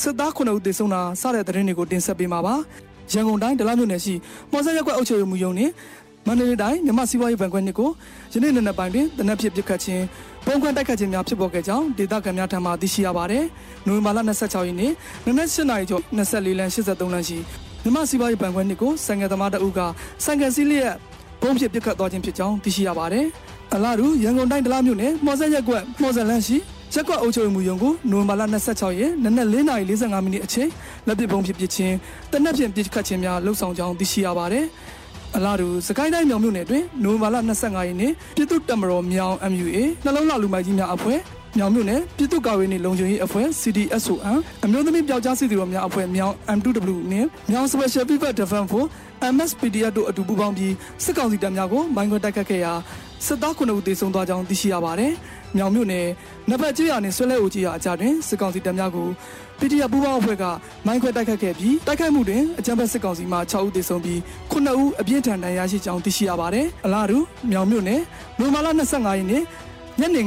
[0.00, 2.54] စစ်သား9ဦးသေဆုံးတာစတဲ့သတင်းတွေကိုတင်ဆက်ပေးမှာပါ
[3.12, 4.14] ရန်ကုန်တိုင်းတလမြို့နယ်ရှိ
[4.52, 5.70] မော်ဆက်ရောက်ကပ်အုပ်ချုပ်ရေးမှူးရုံးနဲ့
[6.26, 7.90] မန္တလေးတိုင်းမြမစီးပွားရေးဗန်ခွဲနစ်ကို
[8.32, 10.04] ယနေ့နေ့နက်ပိုင်းတွင်တနက်ဖြစ်ပစ်ခတ်ခြင်း
[10.46, 13.44] ပုံခွင့်တိုက်ခတ်ခြင်းများဖြစ်ပေါ်ခဲ့ကြောင်းဒေသခံများထံမှသိရှိရပါတယ်။
[13.86, 14.92] နိုဝင်ဘာလ26ရက်နေ့
[15.26, 17.38] နနက်8နာရီကျော်24လမ်း83လမ်းရှိ
[17.84, 19.80] မြမစီးပွားရေးဗန်ခွဲနစ်ကိုဆိုင်ငယ်သမားတအုပ်က
[20.24, 20.92] ဆိုင်ငယ်စီးလျက်
[21.42, 23.26] ဘုံဖြစ်ပစ်ခတ်သွားခြင်းဖြစ်ကြောင်းသိရှိရပါတယ်။
[23.74, 26.56] အလားတူရန်ကုန်တိုင်းဒလမြို့နယ်မော်ဆက်ရက်ကွက်မော်ဆက်လန်းရှိ
[26.94, 28.42] ရက်ကွက်အုပ်ချုပ်မှုရုံးကိုနိုဝင်ဘာလ
[28.72, 30.68] 26ရက်နနက်4:45မိနစ်အချိန်
[31.06, 31.94] လက်ပစ်ဘုံဖြစ်ပစ်ခြင်း
[32.32, 34.64] တနက်ဖြန်ပစ်ခတ်ခြင်းများလှုပ်ဆောင်ကြောင်းသိရှိရပါတယ်။
[35.36, 41.18] အလားတူစကိုင်းတိုင်းမြောင်မြို့နယ်တွင်နိုဝင်ဘာလ25ရက်နေ့ပြည်သူ့တပ်မတော်မြောင် MUA နှလုံးလှလူမိုက်ကြီးများအဖွဲ့
[41.58, 48.90] မြောင်မြို့နယ်ပြည်သူ့ကာကွယ်ရေးနှင့်လုံခြုံရေးအဖွဲ့ CDSON အမျိုးသမီးပျောက်ကြားစစ်သည်တော်များအဖွဲ့မြောင် M2W နှင့်မြောင် Special People Defense Force
[49.34, 52.72] MSPDF တို့အတူပူးပေါင်းပြီးစစ်ကောင်စီတပ်များကိုမိုင်းခွဲတိုက်ခတ်ခဲ့ရာ
[53.26, 55.12] စစ်သား9ဦးသေဆုံးသွားကြောင်းသိရှိရပါတယ်။
[55.56, 56.06] မြောင်မြို့နယ်
[56.50, 59.08] နဘတ်ကြီးရာနှင့်ဆွဲလဲအိုကြီးရာအကြတွင်စစ်ကောင်စီတပ်များကို
[59.58, 60.44] PDF ပူးပေါင်းအဖွဲ့က
[60.86, 64.18] မိုင်းခွဲတိုက်ခတ်ခဲ့ပြီးတိုက်ခိုက်မှုတွင်အကြမ်းဖက်စစ်ကောင်စီမှ6ဦးသေဆုံးပြီး
[64.52, 67.18] 9ဦးအပြင်းထန်ဒဏ်ရာရရှိကြောင်းသိရှိရပါတယ်။အလားတူ
[67.50, 68.00] မြောင်မြို့နယ်
[68.38, 69.42] နိုမာလာ25ရက်နေ့
[70.00, 70.20] ညနေ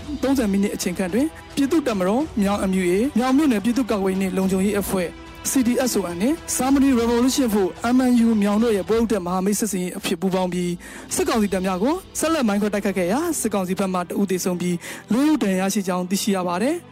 [0.00, 5.08] 9:30မိနစ်အချိန်ခန့်တွင်ပြည်သူ့တပ်မတော်မြောင် MUA မြောင်မြို့နယ်ပြည်သူ့ကာကွယ်ရေးနှင့်လုံခြုံရေးအဖွဲ့
[5.50, 10.72] CDSON နဲ့ Samari Revolution for MNU မြောင်တို့ရဲ့ပွဲဥတက်မဟာမိတ်စစ်စင်ရေးအဖြစ်ပူးပေါင်းပြီး
[11.14, 14.76] စစ်ကောင်စီတပ်များကိုဆက်လက်မိုင်းခွဲတိုက်ခတ်ခဲ့ရာစစ်ကောင်စီဘက်မှတဦးသေဆုံးပြီး
[15.12, 16.76] လူဦးဒဏ်ရာရရှိကြောင်းသိရှိရပါတယ်။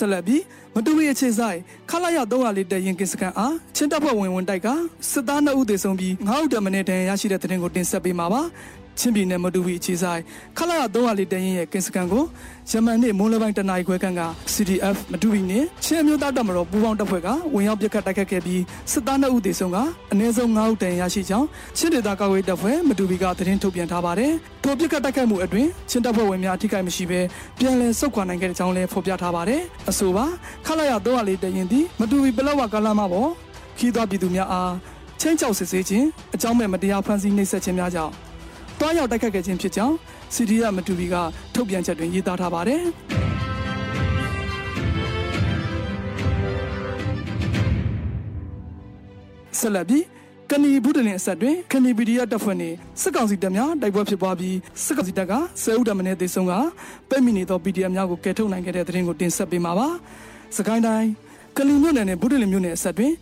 [0.00, 0.42] ဆက်လက်ပြီး
[0.74, 1.58] မတူရီအခြေဆိုင်
[1.90, 4.68] ခလာရ300လေးတက်ရင်ကင်စကန်အားချင်းတပ်ဖွဲ့ဝင်ဝင်တိုက်က
[5.10, 8.42] စစ်သား2ဦးသေဆုံးပြီး9ဦးတက်မနဲ့တန်ရရှိတဲ့တဲ့တင်ကိုတင်ဆက်ပေးမှာပါ
[9.00, 10.20] ချင်းပြည်နယ်မတူရီအခြေဆိုင်
[10.58, 12.24] ခလာရ300လေးတက်ရင်ရဲ့ကင်စကန်ကို
[12.70, 14.22] ယမန်နေ့မိုးလပိုင်းတနအီခွဲခန့်က
[14.54, 19.78] CDF မတူရီနဲ့ချင်းအမျိုးသားတပ်မတော်ပူးပေါင်းတပ်ဖွဲ့ကဝင်ရောက်ပစ်ခတ်တိုက်ခတ်ခဲ့ပြီးစစ်သား2ဦးသေဆုံးက
[20.12, 24.32] အနည်းဆုံး9ဦးတန်ရရှိကြောင်းချင်းဒေသကာကွယ်တပ်ဖွဲ့မတူရီကသတင်းထုတ်ပြန်ထားပါတယ်
[24.62, 27.20] ထိုပစ်ခတ်တိုက်ခတ်မှုအတွင်းချင်းတပ်ဖွဲ့ဝင်များအထိကိမရှိဘဲ
[27.58, 29.60] ပြန်လည်ဆုတ်ခွာနိုင်ခဲ့တဲ့ကြောင်းလည်းဖော်ပြထားပါတယ်
[29.90, 30.26] အဆိုပါ
[30.66, 33.30] ခလာရ304တရင်သည်မတူရီပလောဝကာလာမပေါ်
[33.78, 34.72] ခီးသွွားပြည်သူများအား
[35.20, 38.29] ချင်းချောက်စစ်ဆေးခြင်းအကြောင်းမဲ့မတရားဖန်ဆီးနှိပ်စက်ခြင်းများကြောင့်
[38.80, 39.96] တွားရောက်တိုက်ခတ်ခဲ့ခြင်းဖြစ်ကြောင်း
[40.34, 41.16] စီဒီရမတူရီက
[41.54, 42.82] ထုတ်ပြန်ချက်တွင်ရေးသားထားပါတယ်
[49.58, 50.04] ဆက်လက်ပြီး
[50.50, 56.52] ကဏီဘူးတလင်အဆက်တွင်ခဏီ PDF တပ်ဖွဲ့နှင့်စစ်ကောင်စီတပ်များတိုက်ပွဲဖြစ်ပွားပြီးစစ်ကောင်စီတပ်ကဆဲဥဒမနဲ့တေဆုံးက
[57.10, 59.88] ပဲ့မိနေသော PDF များကိုကယ်ထုတ်နိုင်ခဲ့တဲ့သတင်းကိုတင်ဆက်ပေးမှာပါ။
[60.56, 61.08] စကိုင်းတိုင်း
[61.56, 63.12] ကလီမြို့နယ်နဲ့ဘူးတလင်မြို့နယ်အဆက်တွင်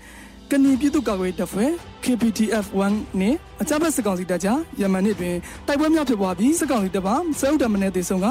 [0.52, 1.70] ကဏီပြည်သူ့ကာကွယ်တပ်ဖွဲ့
[2.04, 7.08] KPTF 1 နဲ့အကြမ်းဖက်စစ်ကောင်စီတပ်ကြားယမန်နှစ်တွင်တိုက်ပွဲများဖြစ်ပွားပြီးစစ်ကောင်စီတပ်က
[7.40, 8.26] ဆဲဥဒမနဲ့တေဆုံးက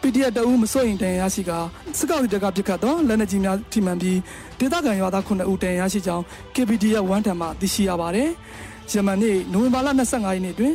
[0.00, 1.52] PDF တအုပ်မစိုးရင်တန်ရရှိက
[1.98, 4.18] စစ်ကောင်စီတပ်ကပြစ်ခတ်သောလက်နက်ကြီးများထိမှန်ပြီး
[4.58, 8.28] ဒေသခံရွာသား9ဦးတန်ရရှိကြောင်း KPTF 1 ထံမှသိရှိရပါတယ်။
[8.92, 10.72] ယမန်နေ့နိုဝင်ဘာလ25ရက်နေ့တွင်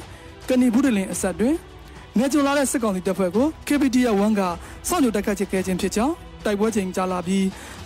[0.50, 1.56] ကဏီဘူးတလင်အဆက်တွင်
[2.18, 4.42] နေကြလာတဲ့စစ်ကောင်စီတပ်ဖွဲ့ကို KPTF 1 က
[4.90, 7.46] စောင့်ကြိုတိုက်ခတ်ချခဲ့ခြင်းဖြစ်ကြောင်းတိုက်ပွဲချိန်ကြာလာပြီး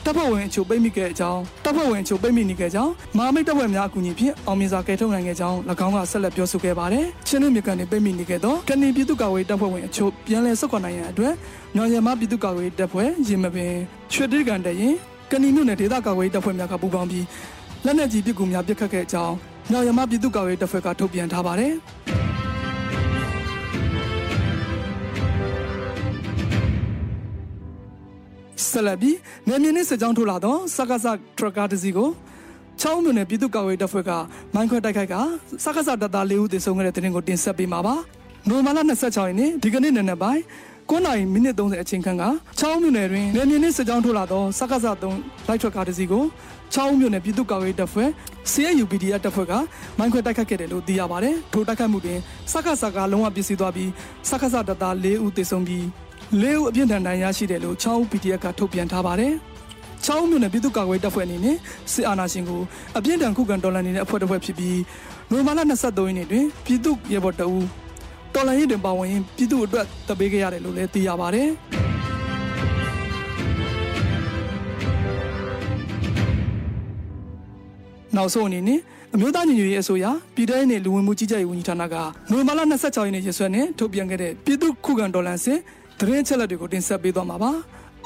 [0.10, 11.34] တပ်ဖွဲ့ဝင်အချို့ပိတ်မိခဲ့ကြောင်းတပ်ဖွဲ့ဝင်အချို့ပိတ်မိနေခဲ့ကြောင်းမဟာမိတ်တပ်ဖွဲ့များအကူအညီဖြင့်အောင်မြင်စွာကယ်ထုတ်နိုင်ခဲ့ကြောင်း၎င်းကဆက်လက်ပြောဆိုခဲ့ပါတယ်။ချင်းနှမြကန်နေပိတ်မိနေခဲ့သောကနေပြည်သူ့ကာကွယ်တပ်ဖွဲ့ဝင်အချို့ပြန်လည်ဆုတ်ခွာနိုင်ရန်အတွက်
[11.76, 13.74] ညောင်ရမပြည်သူ့ကာကွယ်တပ်ဖွဲ့ရင်မပင်
[14.14, 14.96] ရွှေတိကန်တရင်
[15.32, 17.26] ကဏီမြို့နယ်ဒေသကာကွယ်တပ်ဖွဲ့များကပူးပေါင်းပြီး
[17.86, 19.36] လက်နက်ကြီးပစ်ကူများပစ်ခတ်ခဲ့ကြောင်း
[19.72, 21.74] ညောင်ရမပြည်သူ့ကာကွယ်တပ်ဖွဲ့ကထုတ်ပြန်ထားပါတယ်။
[28.70, 29.18] ဆက်လက်ပြီး
[29.48, 32.10] နေမြင့်နဲ့စစ်ကြောင်းထိုးလာတော့စကားစထရကာတစီကို
[32.82, 34.12] ချောင်းမြို့နယ်ပြည်သူ့ကာကွယ်တပ်ဖွဲ့က
[34.56, 35.16] မိုင်းခွဲတိုက်ခိုက်က
[35.64, 37.96] စကားစတပ်သား၄ဦးသေဆုံးခဲ့တဲ့တဲ့တင်ကိုတင်ဆက်ပေးမှာပါ။
[38.50, 40.42] နိုမာလာ26ရက်နေ့ဒီကနေ့နံနက်ပိုင်း
[40.90, 42.24] 9နာရီမိနစ်30အချိန်ခန့်က
[42.60, 46.24] ချောင်းမြို့နယ်တွင်နေမြင့်နဲ့စစ်ကြောင်းထိုးလာတော့စကားစ3လိုက်ထရကာတစီကို
[46.74, 48.10] ချောင်းမြို့နယ်ပြည်သူ့ကာကွယ်တပ်ဖွဲ့
[48.52, 49.54] CAUPDF တပ်ဖွဲ့က
[49.98, 52.20] မိုင်းခွဲတိုက်ခိုက်ခဲ့တယ်လို့သိရပါတယ်။ထိုတိုက်ခိုက်မှုတွင်
[52.52, 53.90] စကားစကလုံးဝပျက်စီးသွားပြီး
[54.30, 55.86] စကားစတပ်သား၄ဦးသေဆုံးပြီး
[56.42, 59.34] လေးဦးအပြင်းထန်ဒဏ်ရာရှိတယ်လို့ချောင်း PDF ကထုတ်ပြန်ထားပါတယ်။
[60.06, 61.58] ချောင်းမြို့နယ်ပြည်သူ့ကာကွယ်တပ်ဖွဲ့အနေနဲ့
[61.94, 62.62] စစ်အာဏာရှင်ကို
[62.98, 64.80] အပြင်းထန်ခုခံတော်လှန်နေတဲ့အဖွဲ့တစ်ဖွဲ့ဖြစ်ပြီး
[65.32, 67.66] နိုဝင်ဘာလ23ရက်နေ့တွင်ပြည်သူ့ရဲဘော်တအူး
[68.34, 71.50] တော်လှန်ရေးတွင်ပါဝင်ပြည်သူ့အတွက်တပေးခဲ့ရတယ်လို့လည်းသိရပါတယ်။
[78.16, 78.80] နောက်ဆုံးအနေနဲ့
[79.16, 81.96] အမျိုးသားညီညွတ်ရေးအစိုးရပြည်ထောင်စုလူဝင်မှုကြီးကြပ်ရေးဝန်ကြီးဌာနက
[82.32, 85.60] နိုဝင်ဘာလ26ရက်နေ့ရက်စွဲနဲ့ထုတ်ပြန်ခဲ့တဲ့ပြည်သူ့ခုခံတော်လှန်စစ်
[86.00, 87.52] သတင်းချက်လက်တွေကိုတင်ဆက်ပေးသွားမှာပါ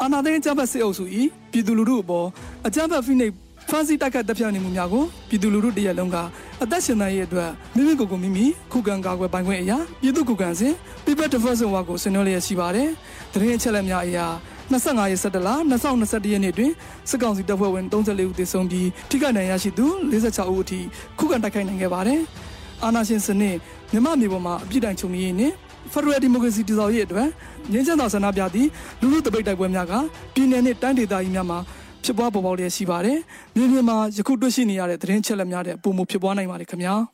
[0.02, 1.04] အာနာသိန်းအကြမ်းဖက်စစ်အုပ်စု၏
[1.52, 2.28] ပြည်သူလူထုအပေါ်
[2.68, 3.34] အကြမ်းဖက်ဖိနှိပ်
[3.70, 6.18] ဖန်စီတိုက်ခတ်တပ်ဖြတ်နေမှုများကိုပြည်သူလူထုတရက်လုံးက
[6.64, 10.74] အသက်ရှင်နိုင်ရေးအတွက်မိမိကိုယ်ကိုမိမိခုခံကာကွယ်ပိုင်ခွင့်အရာပြည်သူခုခံစဉ်
[11.06, 12.90] People Defense ဝါကိုဆင်နွှဲလျက်ရှိပါတယ်
[13.34, 14.26] သတင်းအချက်လက်များအရာ
[14.72, 16.72] 25ရက်17လ2021ရက်နေ့တွင်
[17.10, 20.80] စစ်ကောင်စီတပ်ဖွဲ့ဝင်34ဦးသေဆုံးပြီးထိခိုက်ဒဏ်ရာရှိသူ46ဦးအထိ
[21.20, 22.22] ခုခံတိုက်ခိုက်နိုင်ခဲ့ပါတယ်။
[22.84, 23.56] အာဏာရှင်စနစ်
[23.92, 25.54] မြမမျိုးပေါ်မှာအပြစ်ဒဏ်ချုပ်ရေးနဲ့
[25.92, 27.28] ဖက်ဒရယ်ဒီမိုကရေစီတည်ဆောက်ရေးအတွက်
[27.72, 28.70] ငင်းချမ်းသာဆန္ဒပြသည့်
[29.02, 29.94] လူလူတပိတ်တိုက်ပွဲများက
[30.34, 31.60] ပြည်내နဲ့တိုင်းဒေသကြီးများမှာ
[32.04, 33.18] ဖြစ်ပွားပေါ်ပေါက်လျက်ရှိပါတယ်။
[33.56, 36.96] မြေပြင်မှာယခုတွေ့ရှိနေရတဲ့သတင်းချက်လက်များတဲ့ပုံမှုဖြစ်ပွားနိုင်ပါတယ်ခင်ဗျာ။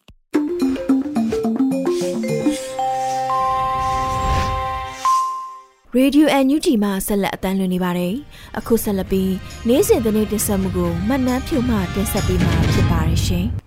[5.97, 8.13] Radio NUG မှာဆက်လက်အတန်းလွှင့်နေပါတယ်။
[8.57, 9.33] အခုဆက်လက်ပြီး
[9.67, 13.47] နေ့စဉ်သတင်းတင်ဆက်မှုကိုမှတ်နှမ်းဖြုမှတင်ဆက်ပေးမှာဖြစ်ပါတယ်ရှင်။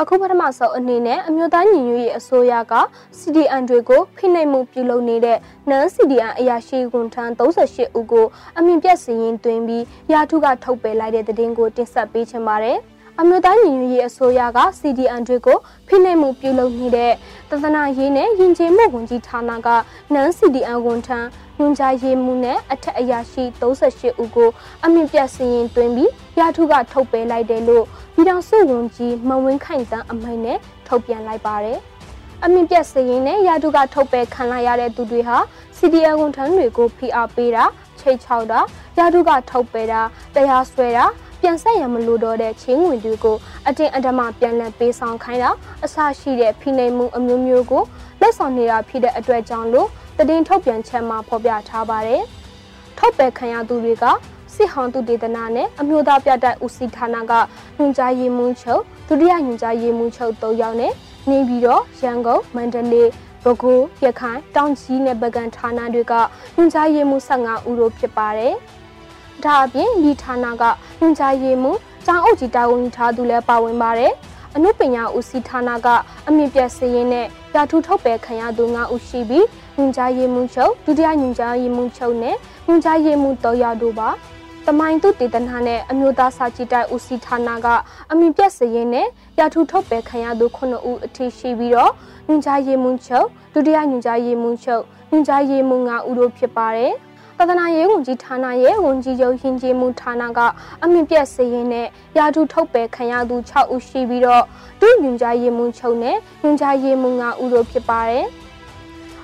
[0.00, 2.74] အခုပထမဆုံးအနေနဲ့အမျိုးသားညီညွတ်ရေးအစိုးရက
[3.18, 5.38] CDN တွေကိုဖိနှိပ်မှုပြုလုပ်နေတဲ့
[5.70, 8.26] non CDN အရာရှိဝန်ထမ်း38ဦးကို
[8.58, 12.78] အမြင့်ပြတ်စီရင်သွင်းပြီးရာထုကထုတ်ပယ်လိုက်တဲ့တဲ့တင်ကိုတင်ဆက်ပေးချင်ပါတယ်။
[13.20, 17.12] အမျိုးသားညီညွတ်ရေးအစိုးရက CDN တွေကိုဖိနှိပ်မှုပြုလုပ်နေတဲ့
[17.50, 19.68] တသနာရေးနဲ့ယဉ်ကျေးမှုဝန်ကြီးဌာနက
[20.14, 24.50] နန် CDN ဝန်ထမ်းညွှန်ကြားရေးမှူးနဲ့အထက်အရာရှိ38ဦးကို
[24.84, 31.78] အမြင့်ပြတ်စည်ရင်တွင်ပြီး ရထုကထုတ်ပယ်လိုက်တယ်လို့ပြည်ထောင်စုဝန်ကြီးမဝင်းခိုင်တန်းအမိန့်နဲ့ထုတ်ပြန်လိုက်ပါတယ်။
[32.44, 35.36] အမြင့်ပြတ်စည်ရင်နဲ့ရထုကထုတ်ပယ်ခံလိုက်ရတဲ့သူတွေဟာ
[35.76, 37.64] CDN ဝန်ထမ်းတွေကိုဖိအားပေးတာ
[38.00, 38.60] ချိတ်ချောက်တာ
[38.98, 40.00] ရထုကထုတ်ပယ်တာ
[40.34, 41.04] တရားစွဲတာ
[41.40, 45.50] ပြန်ဆက်ရမလို့တော့တဲ့ချင်းဝင်တွေကိုအတင်းအဓမ္မပြန်လည်ပေးဆောင်ခိုင်းတာ
[45.84, 47.82] အဆရှိတဲ့ဖိနှိပ်မှုအမျိုးမျိုးကို
[48.20, 52.22] လက်ဆောင်နေတာဖြစ်တဲ့အတွက်ကြောင့်လို့တည်င်းထုတ်ပြန်ချက်မှာဖော်ပြထားပါတယ်။
[52.98, 54.04] ထုတ်ပယ်ခံရသူတွေက
[54.54, 57.32] စစ်ဟောင်းသူဒေသနာနဲ့အမျိုးသားပြတ်တိုက်ဦးစီးဌာနက
[57.78, 60.92] ညွှန်ကြားရေးမှူးချုပ်ဒုတိယညွှန်ကြားရေးမှူးချုပ်၃ယောက်နဲ့
[61.30, 63.08] နေပြည်တော်ရန်ကုန်မန္တလေး
[63.44, 66.14] ပဲခူးရခိုင်တောင်ကြီးနဲ့ပကံဌာနတွေက
[66.56, 68.54] ညွှန်ကြားရေးမှူး15ဦးတို့ဖြစ်ပါတယ်။
[69.44, 70.64] ဒါအပြင်ဒီဌာနက
[71.00, 74.12] ညွှန်ကြားရေးမှူးကျောင်းအုပ်ကြီးတာဝန်ထားသူလည်းပါဝင်ပါတယ်။
[74.56, 75.88] အနုပညာဦးစီးဌာနက
[76.28, 84.10] အမြင့်ပြတ်စည်ရင်နဲ့ရာထူးထုတ်ပယ်ခံရသူ9ဦးရှိပြီးညွှန်ကြားရေးမှူးချုပ်ဒုတိယညွှန်ကြားရေးမှူးချုပ်နဲ့ညွှန်ကြားရေးမှူးတော်ရတို့ပါ။
[84.70, 87.66] တမိုင်းသူတည်တနာနဲ့အမျိုးသားစာကြည့်တိုက်ဦးစီးဌာနက
[88.10, 91.92] အမြင့်ပြတ်စည်ရင်နဲ့ရာထူးထုတ်ပယ်ခံရသူ9ဦးအထိရှိပြီးတော့
[92.26, 96.92] ညွှန်ကြားရေးမှူးချုပ်ဒုတိယညွှန်ကြားရေးမှူးချုပ်ညွှန်ကြားရေးမှူး9ဦးတို့ဖြစ်ပါတယ်။
[97.38, 100.40] သာသနာရေးဝန်ကြီးဌာနရဲ့ဝန်ကြီးချုပ်ရင်ကျေးမှုဌာနက
[100.82, 101.86] အမြင့်ပြတ်စည်ရင်နဲ့
[102.18, 104.44] ရာထူးထုတ်ပယ်ခံရသူ6ဦးရှိပြီးတော့
[104.80, 108.26] ဒုညွန်ကြားရေးမှူးချုပ်နဲ့ညွန်ကြားရေးမှူး9ဦးတို့ဖြစ်ပါတယ်။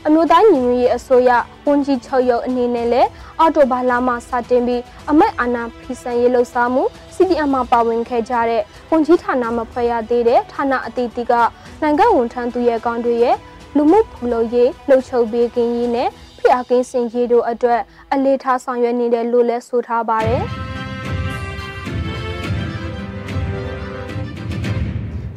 [0.07, 1.31] အအမျိုးသားညီညွတ်ရေးအစိုးရ
[1.69, 3.09] ဝန်ကြီးချုပ်ရုံးအနေနဲ့လည်း
[3.41, 6.83] အော်တိုဘာလမှစတင်ပြီးအမက်အာဏာဖီဆန်ရေးလှုပ်ရှားမှု
[7.15, 11.33] CDM မှာပါဝင်ခဲ့ကြတဲ့ဝန်ကြီးဌာနမဖွဲ့ရသေးတဲ့ဌာနအသီးသီးက
[11.83, 13.37] နိုင်ငံဝန်ထမ်းသူရဲကောင်းတွေရဲ့
[13.77, 17.81] လူမှုဖူလုံရေးလှုပ်ချုပ်ပေးခြင်းရေးနဲ့ဖိအားကင်းစင်ရေးတို့အတွက်
[18.13, 20.45] အလေးထားဆောင်ရွက်နေတယ်လို့လည်းဆိုထားပါတယ်။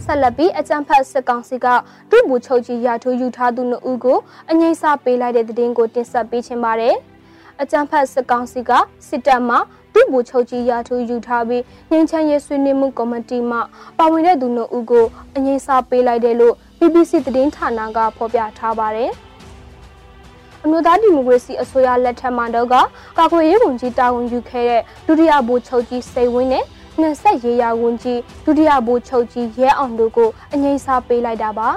[0.08, 1.68] ဆက်လက်ပြီးအကြံဖတ်စစ်ကောင်စီက
[2.12, 4.18] ဒုဗိုလ်ချုပ်ကြီးရာထူးယူထားသူနှစ်ဦးကို
[4.50, 6.96] အငိမ့်စားပေးလိုက်တဲ့တဲ့တင်ကိုတင်ဆက်ပေးခြင်းပါတယ်။
[7.62, 8.72] အကြံဖတ်စစ်ကောင်စီက
[9.08, 9.58] စစ်တပ်မှ
[9.94, 13.58] ဒုဗိုလ်ချုပ်ကြီးရာထူးယူထားပြီးငင်းချမ်းရေးဆွေးနွေးမှုကော်မတီမှ
[13.98, 19.12] ပါဝင်တဲ့သူနှစ်ဦးကိုအငိမ့်စားပေးလိုက်တယ်လို့ BBC သတင်းဌာနကဖော်ပြထားပါတယ်။
[20.64, 26.66] အမျိုးသားဒီမိုကရေစီအစိုးရလက်ထက်မှာတော့ကာကွယ်ရေးဝန်ကြီးတာဝန်ယူခဲ့တဲ့ဒုတိယဗိုလ်ချုပ်ကြီးစိန်ဝင်းနဲ့
[27.02, 31.70] နှဆက်ရေးရာဝန်ကြီးဒုတိယဗိုလ်ချုပ်ကြီးရဲအောင်တို့ကိုအငိမ့်စားပေးလိုက်တာပါ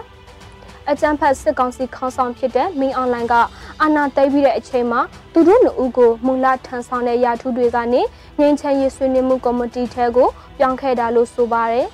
[0.90, 3.34] အကြံဖတ်စစ်ကောင်စီခေါင်းဆောင်ဖြစ်တဲ့မင်းအွန်လိုင်းက
[3.80, 5.00] အာဏာသိမ်းပြီးတဲ့အချိန်မှာ
[5.32, 8.02] သူတို့နှစ်ဦးကိုမူလထမ်းဆောင်တဲ့ရာထူးတွေကနေ
[8.40, 10.28] ငင်းချမ်းရေးဆွေးနွေးမှုကော်မတီထဲကို
[10.58, 11.86] ပြောင်းခဲ့တာလို့ဆိုပါတယ်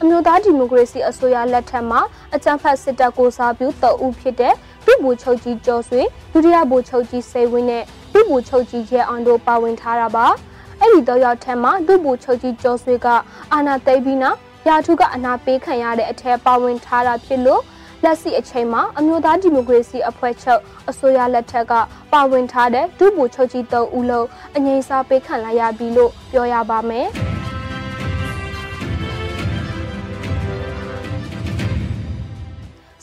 [0.00, 2.00] အမျိုးသားဒီမိုကရေစီအစိုးရလက်ထက်မှာ
[2.34, 4.54] အကြံဖတ်စစ်တပ်ကိုစားပြုတအုပ်ဖြစ်တဲ့
[4.86, 6.00] ဒုဗိုလ်ချုပ်ကြီးကျော်ဆွေ
[6.32, 10.26] ဒုတိယဗိုလ်ချုပ်ကြီးစေဝင်းနဲ့ဒုဗိုလ်ချုပ်ကြီးရဲအောင်တို့ပါဝင်ထားတာပါ။
[10.80, 13.06] အဲ့ဒီတော့ရောက်ထက်မှာဒုဘူချုပ်ကြီးကျော်ဆွေက
[13.52, 14.38] အာနာသိပြီးနောက်
[14.68, 17.62] ရာထူးကအနာပေးခံရတဲ့အထက်ပါဝင်ထားတာဖြစ်လို့
[18.04, 20.60] လက်ရှိအချိန်မှာအမျိုးသားဒီမိုကရေစီအဖွဲ့ချုပ်
[20.90, 21.72] အစိုးရလက်ထက်က
[22.12, 27.08] ပါဝင်ထားတဲ့ဒုဘူချုပ်ကြီး၃ဦးလုံးအငြိမ်းစားပေးခံလိုက်ရပြီလို့ပြောရပါမယ်။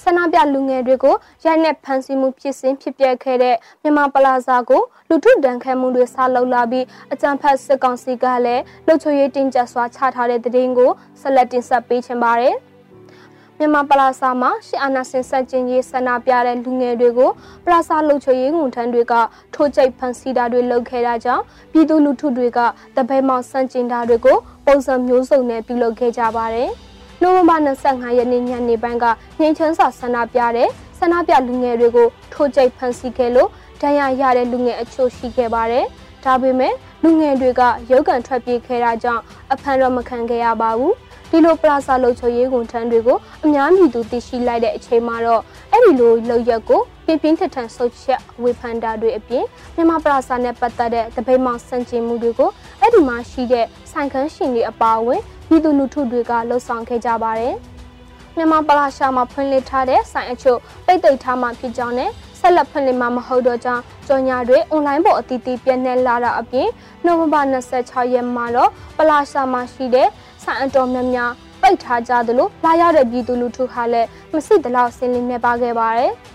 [0.07, 1.15] ဆန္ဒပြလူငယ်တွေကို
[1.45, 10.91] ရိုက်နှက်ဖမ်းဆီးမှုဖြစ်စဉ်ဖြစ်ပျက်ခဲ့တဲ့မြန်မာပလာဇာကိုလူထုတန်ခတ်မှုတွေဆလှုပ်လာပြီးအကြံဖတ်စစ်ကောင်စီကလည်းလှုပ်ချွေရေးတင်ကြစွာချထားတဲ့တဲ့င်းကို
[11.21, 12.55] ဆက်လက်တင်ဆက်ပေးချင်ပါတယ်။
[13.57, 17.31] မြန်မာပလာဇာမှာရှီအာနာစင်ဆက်ကျင်ရေးဆန္ဒပြတဲ့လူငယ်တွေကို
[17.65, 19.13] ပလာဇာလှုပ်ချွေရေးငုံထမ်းတွေက
[19.53, 22.59] ထိုးကျိတ်ဖမ်းဆီးတာတွေလုပ်ခဲ့တာကြောင့်ပြည်သူလူထုတွေက
[22.95, 26.71] တပည့်မောင်ဆန့်ကျင်တာတွေကိုပုံစံမျိုးစုံနဲ့ပြုလုပ်ခဲ့ကြပါတယ်။
[27.21, 27.55] နိုဝင်ဘာ
[27.87, 29.05] 25ရက်နေ့ညနေပိုင်းက
[29.39, 33.49] ငိန်ချမ်းစာဆန္ဒပြတဲ့ဆန္ဒပြလူငယ်တွေကိုထိုးကျိတ်ဖမ်းဆီးခဲ့လို့
[33.81, 35.85] ဒဏ်ရာရတဲ့လူငယ်အချို့ရှိခဲ့ပါတယ်။
[36.25, 36.73] ဒါပေမဲ့
[37.03, 39.23] လူငယ်တွေကရုပ်ကန်ထွက်ပြေးခဲ့တာကြောင့်
[39.53, 40.93] အဖမ်းတော့မခံခဲ့ရပါဘူး။
[41.31, 52.49] ဒီလိုပလာဇာလုံချုံရေးကုန်ထမ်းတွေကိုအများပြည်သူသိရှိလိုက်တဲ့အချိန်မှာတော့အဲ့ဒီလိုလောက်ရက်ကိုပြင်းပြင်းထန်ထန်ဆုတ်ချက်ဝေဖန်တာတွေအပြင်မြန်မာပလာဇာနဲ့ပတ်သက်တဲ့တပိတ်မောင်စံကျင်မှုတွေကို
[52.81, 57.55] အဲ့ဒီမှာရှိတဲ့ဆိုင်ခန်းရှင်တွေအပါအဝင် ပြည်သူလူထုတွေကလှုပ်ဆောင်ခဲ့ကြပါတယ်။
[58.35, 66.67] မြန်မာပလာရှာမှာဖွင့်လှစ်ထားတဲ့ဆိုင်အချို့ပိတ်သိမ်းထားမှဖြစ်ကြောင်းနဲ့ဆက်လက်ဖွင့်လှစ်မှာမဟုတ်တော့ကြောင်းကြော်ညာတွေအွန်လိုင်းပေါ်အသီးသီးပြန့်နှံ့လာတာအပြင်
[67.05, 70.07] နိုဝင်ဘာ26ရက်မှာတော့ပလာရှာမှာရှိတဲ့
[70.43, 71.31] ဆိုင်အတော်များများ
[71.61, 76.11] ပိတ်ထားကြသလိုလာရောက်တဲ့ပြည်သူလူထုဟာလည်းမစစ်တလောက်ဆင်းလင်းနေပါခဲ့ပါတယ်။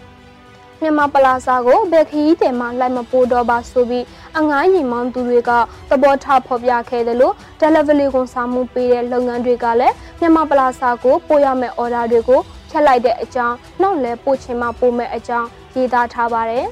[0.82, 4.04] မြန်မာပလာဇာကိုဘယ်ခရီးတယ်မှလိုက်မပို့တော့ပါဆိုပြီး
[4.38, 5.50] အငားညီမောင်းသူတွေက
[5.90, 12.40] သဘောထားဖော်ပြခဲ့တယ်လို့ delivery ကိုစာမှုပေးတဲ့လုပ်ငန်းတွေကလည်းမြန်မာပလာဇာကိုပို့ရမယ့် order တွေကို
[12.70, 16.66] ဖြတ်လိုက်တဲ့အကြောင်းနောက်လည်းပို့ချင်မှပို့မဲ့အကြောင်းရေးသားထားပါတယ်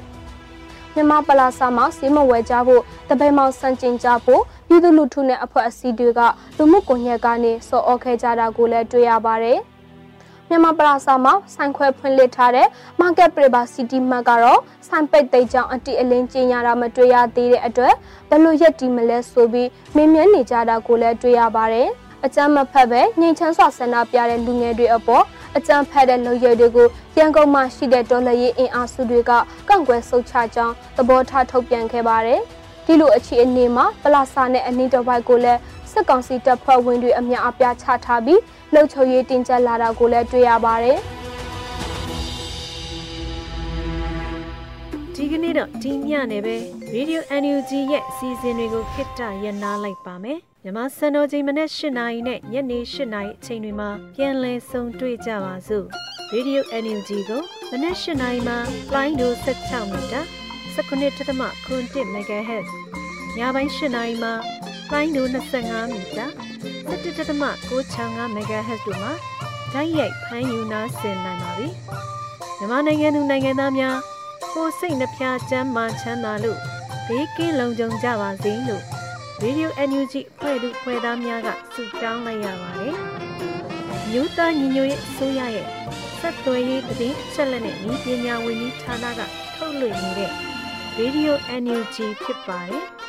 [0.93, 6.21] မြန်မာပလာဇာမှာစီးမဝဲကြဖို့တပည့်မောင်စံကျင်ကြဖို့ပြည်သူလူထုနဲ့အဖွဲ့အစည်းတွေက
[6.57, 9.59] လူမှုကွန်ရက်ကနေစော်ဩခဲ့ကြတာကိုလည်းတွေ့ရပါတယ်။
[10.49, 12.67] မြန်မာပလာစာမှာဆိုင်ခွဲဖွင့်လှစ်ထားတဲ့
[12.99, 17.93] Market Priva City Mart ကတော့ဆိုင်ပိတ်သိမ်းကြောင်းအတိအလင်းကျင်းရတာမတွေ့ရသေးတဲ့အတွက်
[18.29, 21.89] ဘယ်လိုရက်တီမလဲဆိုပြီးမင်းမြန်းနေကြတာကိုလည်းတွေ့ရပါတယ်။
[22.25, 25.23] အကြမ်းမဖက်ပဲငြိမ်ချမ်းစွာဆန္ဒပြတဲ့လူငယ်တွေအပေါ်
[25.57, 29.31] အကြမ်းဖက်တဲ့လူရဲတွေကိုရန်ကုန်မှာရှိတဲ့ဒေါ်လာရေးအင်အားစုတွေက
[29.67, 32.41] ကန့်ကွက်ဆုတ်ချကြောင်းသဘောထားထုတ်ပြန်ခဲ့ပါတယ်။
[32.85, 35.59] ဒီလိုအခြေအနေမှာပလာစာနဲ့အနီးတစ်ဝိုက်ကိုလည်း
[35.91, 38.41] စစ်ကောင်စီတပ်ဖွဲ့ဝင်တွေအများအပြားချထားပြီး
[38.73, 40.99] လှုပ်ချုပ်ရေးတင်ကျပ်လာတာကိုလည်းတွေ့ရပါတယ်။
[45.15, 46.55] ဒီကနေ့တော့ဒီညနေပဲ
[46.95, 55.85] Radio NUG ရဲ့အစီအစဉ်တွေကိုခਿੱတရနာလိုက်ပါမယ်။မြမစံတော်ချိန်မနေ့၈နာရီနဲ့ညနေ၈နာရီအချိန်တွေမှာပြန်လည်ဆုံတွေ့ကြပါစို့။
[56.33, 58.57] Radio NUG ကိုမနေ့၈နာရီမှာ
[58.95, 60.21] line တို့16မီတာ
[60.75, 62.69] 19.7 MHz
[63.37, 64.33] ညပိုင်း၈နာရီမှာ
[64.91, 66.27] လိုင်းဒို25မီတာ
[66.89, 69.13] 17.665 MHz တို့မှာ
[69.73, 71.67] ဓာတ်ရိုက်ဖမ်းယူနာဆင်နိုင်ပါပြီ။
[72.57, 73.97] မြန်မာနိုင်ငံသူနိုင်ငံသားများ
[74.53, 76.59] ကိုစိတ်နှပြချမ်းမှချမ်းသာလို့
[77.07, 78.83] ဘေးကင်းလုံခြုံကြပါစေလို့
[79.43, 82.95] Radio NUG ဖွဲ့သူဖွဲ့သားများကဆုတောင်းလိုက်ရပါတယ်။
[84.09, 85.67] မြို့သားညီညွတ်ရေးအစိုးရရဲ့
[86.19, 89.21] ဆက်သွယ်ရေးသတင်းအချက်အလက်နဲ့ဤပညာဝန်ကြီးဌာနက
[89.55, 90.31] ထုတ်လွှင့်နေတဲ့
[90.99, 91.31] Radio
[91.63, 92.85] NUG ဖြစ်ပါတယ်။